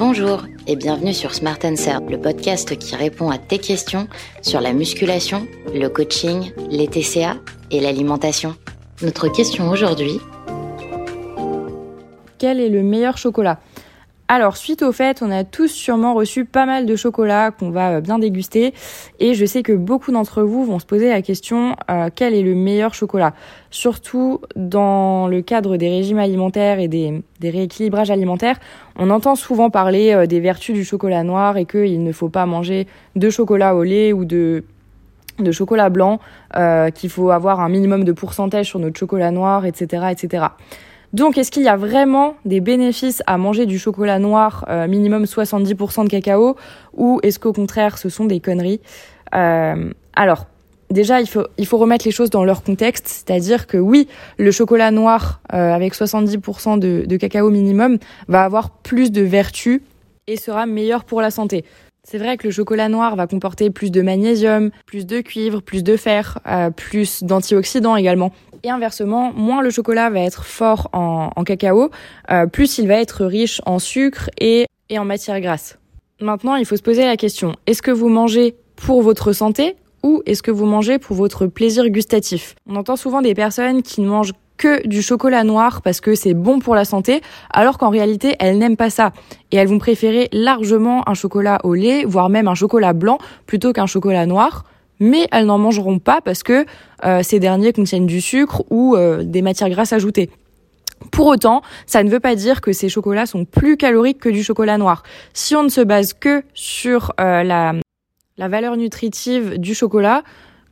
Bonjour 0.00 0.46
et 0.66 0.76
bienvenue 0.76 1.12
sur 1.12 1.34
Smart 1.34 1.58
Answer, 1.62 1.98
le 2.08 2.18
podcast 2.18 2.74
qui 2.78 2.96
répond 2.96 3.28
à 3.28 3.36
tes 3.36 3.58
questions 3.58 4.08
sur 4.40 4.62
la 4.62 4.72
musculation, 4.72 5.46
le 5.74 5.88
coaching, 5.88 6.52
les 6.70 6.88
TCA 6.88 7.36
et 7.70 7.80
l'alimentation. 7.80 8.56
Notre 9.02 9.28
question 9.28 9.68
aujourd'hui 9.68 10.18
Quel 12.38 12.60
est 12.60 12.70
le 12.70 12.82
meilleur 12.82 13.18
chocolat? 13.18 13.60
Alors, 14.32 14.56
suite 14.56 14.84
au 14.84 14.92
fait, 14.92 15.22
on 15.22 15.30
a 15.32 15.42
tous 15.42 15.66
sûrement 15.66 16.14
reçu 16.14 16.44
pas 16.44 16.64
mal 16.64 16.86
de 16.86 16.94
chocolat 16.94 17.50
qu'on 17.50 17.70
va 17.70 17.94
euh, 17.94 18.00
bien 18.00 18.20
déguster. 18.20 18.72
Et 19.18 19.34
je 19.34 19.44
sais 19.44 19.64
que 19.64 19.72
beaucoup 19.72 20.12
d'entre 20.12 20.44
vous 20.44 20.64
vont 20.64 20.78
se 20.78 20.86
poser 20.86 21.08
la 21.08 21.20
question 21.20 21.74
euh, 21.90 22.10
quel 22.14 22.32
est 22.34 22.42
le 22.42 22.54
meilleur 22.54 22.94
chocolat? 22.94 23.34
Surtout 23.72 24.40
dans 24.54 25.26
le 25.26 25.42
cadre 25.42 25.76
des 25.76 25.88
régimes 25.88 26.20
alimentaires 26.20 26.78
et 26.78 26.86
des, 26.86 27.24
rééquilibrages 27.42 28.12
alimentaires, 28.12 28.60
on 28.96 29.10
entend 29.10 29.34
souvent 29.34 29.68
parler 29.68 30.12
euh, 30.12 30.26
des 30.26 30.38
vertus 30.38 30.76
du 30.76 30.84
chocolat 30.84 31.24
noir 31.24 31.56
et 31.56 31.64
qu'il 31.64 32.04
ne 32.04 32.12
faut 32.12 32.28
pas 32.28 32.46
manger 32.46 32.86
de 33.16 33.30
chocolat 33.30 33.74
au 33.74 33.82
lait 33.82 34.12
ou 34.12 34.24
de 34.24 34.62
de 35.40 35.52
chocolat 35.52 35.88
blanc, 35.88 36.20
qu'il 36.94 37.08
faut 37.08 37.30
avoir 37.30 37.60
un 37.60 37.70
minimum 37.70 38.04
de 38.04 38.12
pourcentage 38.12 38.66
sur 38.66 38.78
notre 38.78 38.98
chocolat 38.98 39.30
noir, 39.30 39.64
etc., 39.64 40.08
etc. 40.10 40.48
Donc, 41.12 41.38
est-ce 41.38 41.50
qu'il 41.50 41.64
y 41.64 41.68
a 41.68 41.76
vraiment 41.76 42.34
des 42.44 42.60
bénéfices 42.60 43.22
à 43.26 43.36
manger 43.36 43.66
du 43.66 43.78
chocolat 43.78 44.18
noir, 44.18 44.64
euh, 44.68 44.86
minimum 44.86 45.24
70% 45.24 46.04
de 46.04 46.08
cacao, 46.08 46.56
ou 46.94 47.18
est-ce 47.22 47.38
qu'au 47.38 47.52
contraire, 47.52 47.98
ce 47.98 48.08
sont 48.08 48.26
des 48.26 48.38
conneries? 48.38 48.80
Euh, 49.34 49.90
Alors, 50.14 50.46
déjà, 50.90 51.20
il 51.20 51.26
faut, 51.26 51.46
il 51.58 51.66
faut 51.66 51.78
remettre 51.78 52.04
les 52.04 52.12
choses 52.12 52.30
dans 52.30 52.44
leur 52.44 52.62
contexte, 52.62 53.08
c'est-à-dire 53.08 53.66
que 53.66 53.76
oui, 53.76 54.06
le 54.38 54.52
chocolat 54.52 54.92
noir 54.92 55.40
euh, 55.52 55.72
avec 55.72 55.94
70% 55.94 56.78
de, 56.78 57.04
de 57.06 57.16
cacao 57.16 57.50
minimum 57.50 57.98
va 58.28 58.44
avoir 58.44 58.70
plus 58.70 59.10
de 59.10 59.22
vertus 59.22 59.80
et 60.28 60.36
sera 60.36 60.66
meilleur 60.66 61.04
pour 61.04 61.20
la 61.20 61.32
santé. 61.32 61.64
C'est 62.04 62.18
vrai 62.18 62.36
que 62.36 62.46
le 62.46 62.50
chocolat 62.50 62.88
noir 62.88 63.14
va 63.14 63.26
comporter 63.26 63.70
plus 63.70 63.90
de 63.90 64.00
magnésium, 64.00 64.70
plus 64.86 65.06
de 65.06 65.20
cuivre, 65.20 65.60
plus 65.60 65.84
de 65.84 65.96
fer, 65.96 66.38
euh, 66.46 66.70
plus 66.70 67.22
d'antioxydants 67.22 67.94
également. 67.94 68.32
Et 68.62 68.70
inversement, 68.70 69.32
moins 69.32 69.62
le 69.62 69.70
chocolat 69.70 70.10
va 70.10 70.20
être 70.20 70.44
fort 70.44 70.88
en, 70.92 71.44
cacao, 71.44 71.90
euh, 72.30 72.46
plus 72.46 72.78
il 72.78 72.88
va 72.88 72.94
être 72.94 73.24
riche 73.24 73.62
en 73.64 73.78
sucre 73.78 74.28
et, 74.38 74.66
et 74.90 74.98
en 74.98 75.04
matière 75.04 75.40
grasse. 75.40 75.78
Maintenant, 76.20 76.56
il 76.56 76.66
faut 76.66 76.76
se 76.76 76.82
poser 76.82 77.04
la 77.04 77.16
question, 77.16 77.54
est-ce 77.66 77.80
que 77.80 77.90
vous 77.90 78.08
mangez 78.08 78.54
pour 78.76 79.00
votre 79.02 79.32
santé 79.32 79.76
ou 80.02 80.22
est-ce 80.26 80.42
que 80.42 80.50
vous 80.50 80.66
mangez 80.66 80.98
pour 80.98 81.16
votre 81.16 81.46
plaisir 81.46 81.88
gustatif? 81.88 82.54
On 82.68 82.76
entend 82.76 82.96
souvent 82.96 83.22
des 83.22 83.34
personnes 83.34 83.82
qui 83.82 84.00
ne 84.00 84.08
mangent 84.08 84.32
que 84.58 84.86
du 84.86 85.00
chocolat 85.00 85.42
noir 85.42 85.80
parce 85.80 86.02
que 86.02 86.14
c'est 86.14 86.34
bon 86.34 86.58
pour 86.58 86.74
la 86.74 86.84
santé, 86.84 87.22
alors 87.50 87.78
qu'en 87.78 87.88
réalité, 87.88 88.36
elles 88.38 88.58
n'aiment 88.58 88.76
pas 88.76 88.90
ça. 88.90 89.12
Et 89.50 89.56
elles 89.56 89.68
vont 89.68 89.78
préférer 89.78 90.28
largement 90.32 91.08
un 91.08 91.14
chocolat 91.14 91.58
au 91.64 91.72
lait, 91.72 92.04
voire 92.04 92.28
même 92.28 92.46
un 92.46 92.54
chocolat 92.54 92.92
blanc, 92.92 93.18
plutôt 93.46 93.72
qu'un 93.72 93.86
chocolat 93.86 94.26
noir. 94.26 94.64
Mais 95.00 95.26
elles 95.32 95.46
n'en 95.46 95.58
mangeront 95.58 95.98
pas 95.98 96.20
parce 96.20 96.42
que 96.42 96.64
euh, 97.04 97.22
ces 97.22 97.40
derniers 97.40 97.72
contiennent 97.72 98.06
du 98.06 98.20
sucre 98.20 98.62
ou 98.70 98.94
euh, 98.94 99.22
des 99.24 99.42
matières 99.42 99.70
grasses 99.70 99.92
ajoutées. 99.92 100.30
Pour 101.10 101.26
autant, 101.26 101.62
ça 101.86 102.02
ne 102.02 102.10
veut 102.10 102.20
pas 102.20 102.34
dire 102.34 102.60
que 102.60 102.72
ces 102.72 102.90
chocolats 102.90 103.26
sont 103.26 103.46
plus 103.46 103.76
caloriques 103.78 104.20
que 104.20 104.28
du 104.28 104.42
chocolat 104.42 104.76
noir. 104.76 105.02
Si 105.32 105.56
on 105.56 105.62
ne 105.62 105.70
se 105.70 105.80
base 105.80 106.12
que 106.12 106.42
sur 106.52 107.12
euh, 107.20 107.42
la, 107.42 107.72
la 108.36 108.48
valeur 108.48 108.76
nutritive 108.76 109.58
du 109.58 109.74
chocolat, 109.74 110.22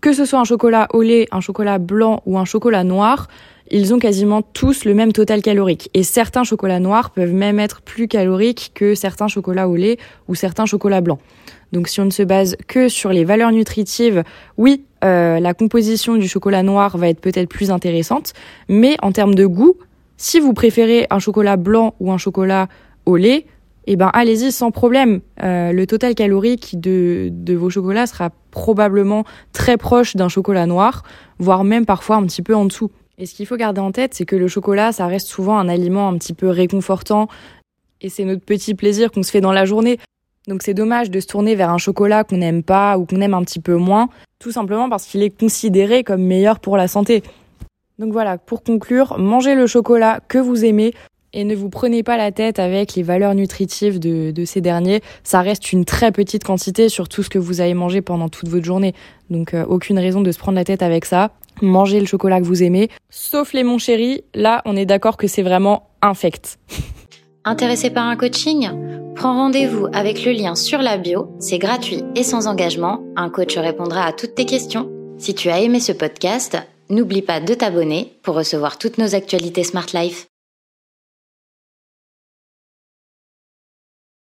que 0.00 0.12
ce 0.12 0.24
soit 0.24 0.40
un 0.40 0.44
chocolat 0.44 0.88
au 0.92 1.02
lait, 1.02 1.26
un 1.30 1.40
chocolat 1.40 1.78
blanc 1.78 2.22
ou 2.26 2.38
un 2.38 2.44
chocolat 2.44 2.84
noir, 2.84 3.28
ils 3.70 3.94
ont 3.94 3.98
quasiment 3.98 4.42
tous 4.42 4.84
le 4.84 4.94
même 4.94 5.12
total 5.12 5.42
calorique. 5.42 5.90
Et 5.94 6.02
certains 6.02 6.44
chocolats 6.44 6.80
noirs 6.80 7.10
peuvent 7.10 7.32
même 7.32 7.58
être 7.58 7.82
plus 7.82 8.08
caloriques 8.08 8.72
que 8.74 8.94
certains 8.94 9.28
chocolats 9.28 9.68
au 9.68 9.76
lait 9.76 9.98
ou 10.28 10.34
certains 10.34 10.66
chocolats 10.66 11.00
blancs. 11.00 11.20
Donc 11.72 11.88
si 11.88 12.00
on 12.00 12.04
ne 12.04 12.10
se 12.10 12.22
base 12.22 12.56
que 12.68 12.88
sur 12.88 13.10
les 13.10 13.24
valeurs 13.24 13.52
nutritives, 13.52 14.22
oui, 14.56 14.84
euh, 15.04 15.40
la 15.40 15.54
composition 15.54 16.16
du 16.16 16.28
chocolat 16.28 16.62
noir 16.62 16.96
va 16.96 17.08
être 17.08 17.20
peut-être 17.20 17.48
plus 17.48 17.70
intéressante, 17.70 18.32
mais 18.68 18.96
en 19.02 19.12
termes 19.12 19.34
de 19.34 19.46
goût, 19.46 19.74
si 20.16 20.40
vous 20.40 20.52
préférez 20.52 21.06
un 21.10 21.18
chocolat 21.18 21.56
blanc 21.56 21.94
ou 22.00 22.12
un 22.12 22.18
chocolat 22.18 22.68
au 23.04 23.16
lait, 23.16 23.46
eh 23.86 23.96
ben 23.96 24.10
allez-y 24.12 24.50
sans 24.50 24.70
problème. 24.70 25.20
Euh, 25.42 25.72
le 25.72 25.86
total 25.86 26.14
calorique 26.14 26.80
de, 26.80 27.28
de 27.30 27.54
vos 27.54 27.70
chocolats 27.70 28.06
sera 28.06 28.30
probablement 28.50 29.24
très 29.52 29.76
proche 29.76 30.16
d'un 30.16 30.28
chocolat 30.28 30.66
noir, 30.66 31.02
voire 31.38 31.62
même 31.62 31.86
parfois 31.86 32.16
un 32.16 32.24
petit 32.24 32.42
peu 32.42 32.54
en 32.54 32.64
dessous. 32.64 32.90
Et 33.18 33.26
ce 33.26 33.34
qu'il 33.34 33.46
faut 33.46 33.56
garder 33.56 33.80
en 33.80 33.92
tête, 33.92 34.14
c'est 34.14 34.26
que 34.26 34.36
le 34.36 34.48
chocolat, 34.48 34.92
ça 34.92 35.06
reste 35.06 35.28
souvent 35.28 35.58
un 35.58 35.68
aliment 35.68 36.08
un 36.08 36.18
petit 36.18 36.34
peu 36.34 36.48
réconfortant 36.48 37.28
et 38.00 38.08
c'est 38.08 38.24
notre 38.24 38.42
petit 38.42 38.74
plaisir 38.74 39.10
qu'on 39.10 39.22
se 39.22 39.30
fait 39.30 39.40
dans 39.40 39.52
la 39.52 39.64
journée. 39.64 39.98
Donc 40.48 40.62
c'est 40.62 40.74
dommage 40.74 41.10
de 41.10 41.18
se 41.18 41.26
tourner 41.26 41.54
vers 41.54 41.70
un 41.70 41.78
chocolat 41.78 42.24
qu'on 42.24 42.36
n'aime 42.36 42.62
pas 42.62 42.98
ou 42.98 43.06
qu'on 43.06 43.20
aime 43.20 43.34
un 43.34 43.42
petit 43.42 43.58
peu 43.58 43.76
moins, 43.76 44.08
tout 44.38 44.52
simplement 44.52 44.88
parce 44.88 45.06
qu'il 45.06 45.22
est 45.22 45.36
considéré 45.36 46.04
comme 46.04 46.22
meilleur 46.22 46.60
pour 46.60 46.76
la 46.76 46.88
santé. 46.88 47.22
Donc 47.98 48.12
voilà, 48.12 48.38
pour 48.38 48.62
conclure, 48.62 49.18
mangez 49.18 49.54
le 49.54 49.66
chocolat 49.66 50.20
que 50.28 50.38
vous 50.38 50.64
aimez 50.64 50.92
et 51.32 51.44
ne 51.44 51.54
vous 51.54 51.68
prenez 51.68 52.02
pas 52.02 52.16
la 52.16 52.30
tête 52.30 52.58
avec 52.58 52.94
les 52.94 53.02
valeurs 53.02 53.34
nutritives 53.34 53.98
de, 53.98 54.44
ces 54.44 54.60
derniers. 54.60 55.00
Ça 55.24 55.40
reste 55.40 55.72
une 55.72 55.84
très 55.84 56.12
petite 56.12 56.44
quantité 56.44 56.88
sur 56.88 57.08
tout 57.08 57.22
ce 57.22 57.30
que 57.30 57.38
vous 57.38 57.60
avez 57.60 57.74
mangé 57.74 58.00
pendant 58.00 58.28
toute 58.28 58.48
votre 58.48 58.64
journée. 58.64 58.94
Donc 59.30 59.52
euh, 59.52 59.64
aucune 59.66 59.98
raison 59.98 60.20
de 60.20 60.30
se 60.30 60.38
prendre 60.38 60.56
la 60.56 60.64
tête 60.64 60.82
avec 60.82 61.04
ça 61.06 61.32
mangez 61.62 62.00
le 62.00 62.06
chocolat 62.06 62.40
que 62.40 62.46
vous 62.46 62.62
aimez. 62.62 62.88
Sauf 63.10 63.52
les 63.52 63.64
mon 63.64 63.78
chéri, 63.78 64.22
là 64.34 64.62
on 64.64 64.76
est 64.76 64.86
d'accord 64.86 65.16
que 65.16 65.26
c'est 65.26 65.42
vraiment 65.42 65.90
infect. 66.02 66.58
Intéressé 67.44 67.90
par 67.90 68.06
un 68.06 68.16
coaching? 68.16 68.68
Prends 69.14 69.34
rendez-vous 69.34 69.86
avec 69.92 70.24
le 70.24 70.32
lien 70.32 70.54
sur 70.54 70.80
la 70.80 70.98
bio, 70.98 71.30
c'est 71.38 71.58
gratuit 71.58 72.02
et 72.14 72.22
sans 72.22 72.48
engagement, 72.48 73.02
un 73.16 73.30
coach 73.30 73.56
répondra 73.56 74.04
à 74.04 74.12
toutes 74.12 74.34
tes 74.34 74.44
questions. 74.44 74.90
Si 75.16 75.34
tu 75.34 75.48
as 75.48 75.60
aimé 75.60 75.80
ce 75.80 75.92
podcast, 75.92 76.58
n'oublie 76.90 77.22
pas 77.22 77.40
de 77.40 77.54
t'abonner 77.54 78.12
pour 78.22 78.34
recevoir 78.34 78.78
toutes 78.78 78.98
nos 78.98 79.14
actualités 79.14 79.64
Smart 79.64 79.86
Life. 79.94 80.26